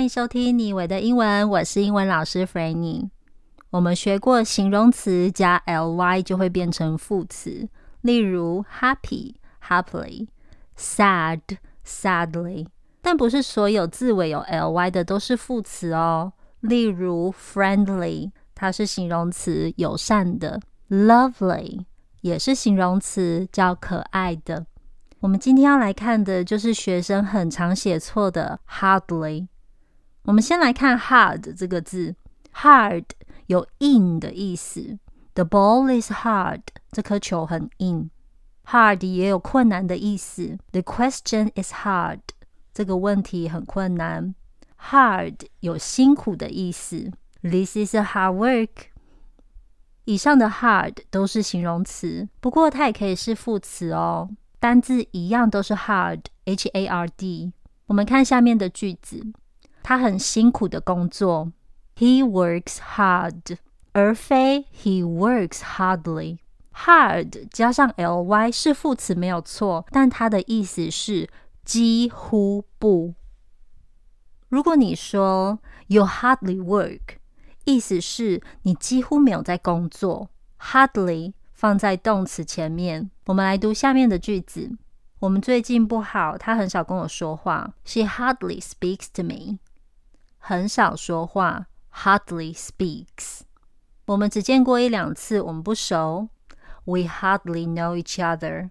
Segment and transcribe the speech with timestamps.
[0.00, 3.10] 欢迎收听妮伟的英文，我是英文老师 Franny。
[3.68, 7.68] 我们学过形容词加 ly 就会变成副词，
[8.00, 10.26] 例如 happy happily、
[10.74, 11.42] sad
[11.84, 12.66] sadly。
[13.02, 14.42] 但不是所有字尾有
[14.72, 16.32] ly 的都是副词哦。
[16.60, 20.58] 例如 friendly，它是形容词，友善的
[20.88, 21.84] ；lovely
[22.22, 24.64] 也是形容词，叫可爱的。
[25.18, 29.48] 我们今天要来看的就是学生很常写错的 hardly。
[30.24, 32.14] 我们先来看 hard 这个字
[32.54, 33.04] ，hard
[33.46, 34.98] 有硬的意思
[35.34, 36.60] ，the ball is hard，
[36.92, 38.10] 这颗球很硬。
[38.66, 42.20] hard 也有困难的意思，the question is hard，
[42.72, 44.34] 这个问题很困难。
[44.90, 47.10] hard 有辛苦的意思
[47.42, 48.68] ，this is a hard work。
[50.04, 54.30] 以上的 hard 都是形容词，不过它也可以是副词哦。
[54.58, 57.52] 单字一样都是 hard，h a r d。
[57.86, 59.20] 我们看下面的句子，
[59.82, 61.52] 他很辛苦的工作
[61.96, 63.56] ，he works hard，
[63.92, 66.38] 而非 he works hardly。
[66.72, 71.28] hard 加上 ly 是副词没有错，但它的意思是
[71.64, 73.14] 几乎不。
[74.48, 77.16] 如果你说 you hardly work，
[77.64, 81.34] 意思是你几乎没有在工作，hardly。
[81.52, 83.10] 放在动词前面。
[83.26, 84.78] 我们来读下面的句子。
[85.18, 87.74] 我们最近不好，他很少跟我说话。
[87.84, 89.58] She hardly speaks to me。
[90.50, 93.42] 很少说话，hardly speaks。
[94.06, 96.28] 我们只见过一两次，我们不熟。
[96.82, 98.70] We hardly know each other。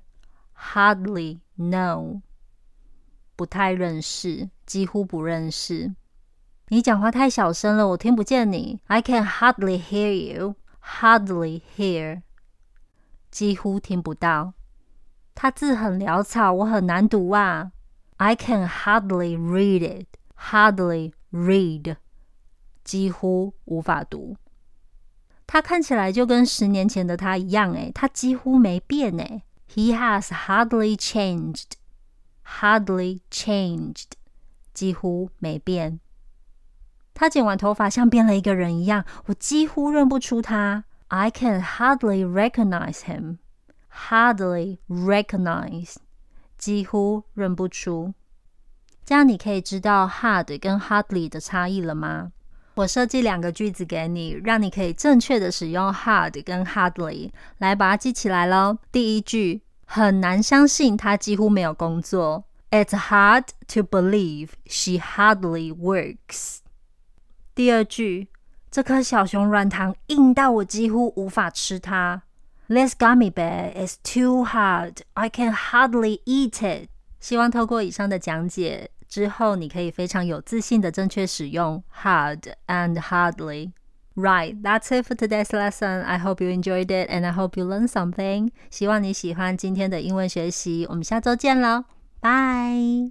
[0.74, 2.20] Hardly know，
[3.38, 5.96] 不太认识，几乎不认识。
[6.68, 8.82] 你讲话太小声了，我听不见你。
[8.88, 10.56] I can hardly hear you。
[10.84, 12.24] Hardly hear。
[13.32, 14.54] 几乎听不到，
[15.34, 17.72] 他字很潦草，我很难读啊。
[18.18, 20.08] I can hardly read it.
[20.38, 21.98] Hardly read，
[22.84, 24.38] 几乎无法读。
[25.48, 29.44] 他看起来就跟十年前的他一样，诶，他几乎没变，诶。
[29.74, 31.74] He has hardly changed.
[32.46, 34.12] Hardly changed，
[34.74, 36.00] 几乎没变。
[37.14, 40.86] 他剪完头发像变了一个人一样，我几乎认不出他。
[41.10, 43.38] I can hardly recognize him.
[43.92, 45.96] Hardly recognize，
[46.58, 48.14] 几乎认不出。
[49.10, 52.32] 这样你可以知道 hard 跟 hardly 的差异了吗？
[52.76, 58.78] 我设计两个句子给你，让你可以正确的使用 hard 跟 hardly 来把它记起来喽。
[58.92, 62.44] 第一句，很难相信她几乎没有工作。
[62.70, 66.60] It's hard to believe she hardly works。
[67.56, 68.28] 第二句。
[68.70, 72.22] 这颗小熊软糖硬到我几乎无法吃它。
[72.68, 74.98] This gummy bear is too hard.
[75.16, 76.90] I can hardly eat it.
[77.20, 83.72] 希望透过以上的讲解之后，你可以非常有自信的正确使用 hard and hardly.
[84.16, 86.04] Right, that's it for today's lesson.
[86.04, 88.52] I hope you enjoyed it and I hope you learned something.
[88.70, 90.86] 希望你喜欢今天的英文学习。
[90.90, 91.86] 我们下周见喽，
[92.20, 93.08] 拜。